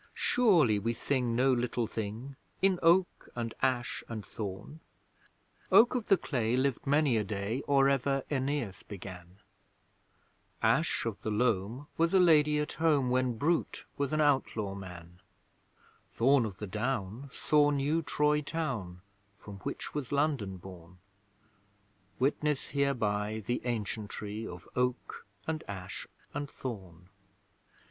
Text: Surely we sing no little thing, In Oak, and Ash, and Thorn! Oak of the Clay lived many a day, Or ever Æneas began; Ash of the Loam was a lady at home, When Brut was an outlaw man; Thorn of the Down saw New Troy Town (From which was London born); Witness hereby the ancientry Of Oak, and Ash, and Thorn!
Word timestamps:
Surely 0.15 0.79
we 0.79 0.93
sing 0.93 1.35
no 1.35 1.53
little 1.53 1.85
thing, 1.85 2.35
In 2.59 2.79
Oak, 2.81 3.29
and 3.35 3.53
Ash, 3.61 4.03
and 4.09 4.25
Thorn! 4.25 4.79
Oak 5.71 5.93
of 5.93 6.07
the 6.07 6.17
Clay 6.17 6.57
lived 6.57 6.87
many 6.87 7.17
a 7.17 7.23
day, 7.23 7.61
Or 7.67 7.87
ever 7.87 8.23
Æneas 8.31 8.81
began; 8.87 9.37
Ash 10.63 11.05
of 11.05 11.21
the 11.21 11.29
Loam 11.29 11.85
was 11.97 12.15
a 12.15 12.19
lady 12.19 12.57
at 12.57 12.73
home, 12.73 13.11
When 13.11 13.37
Brut 13.37 13.85
was 13.95 14.11
an 14.11 14.19
outlaw 14.21 14.73
man; 14.73 15.19
Thorn 16.13 16.45
of 16.45 16.57
the 16.57 16.65
Down 16.65 17.29
saw 17.31 17.69
New 17.69 18.01
Troy 18.01 18.41
Town 18.41 19.01
(From 19.37 19.57
which 19.59 19.93
was 19.93 20.11
London 20.11 20.57
born); 20.57 20.97
Witness 22.17 22.69
hereby 22.69 23.43
the 23.45 23.63
ancientry 23.65 24.47
Of 24.47 24.67
Oak, 24.75 25.27
and 25.45 25.63
Ash, 25.67 26.07
and 26.33 26.49
Thorn! 26.49 27.09